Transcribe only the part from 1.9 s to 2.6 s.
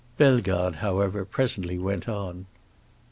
on.